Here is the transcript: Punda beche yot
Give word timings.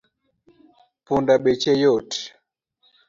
Punda 1.05 1.35
beche 1.43 1.71
yot 1.81 2.09